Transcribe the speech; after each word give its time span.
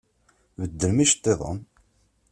Beddlem 0.59 0.97
iceṭṭiḍen! 1.03 1.59